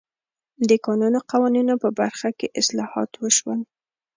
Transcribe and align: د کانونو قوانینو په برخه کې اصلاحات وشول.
د 0.69 0.71
کانونو 0.85 1.19
قوانینو 1.31 1.73
په 1.83 1.89
برخه 1.99 2.29
کې 2.37 2.53
اصلاحات 2.61 3.11
وشول. 3.17 3.59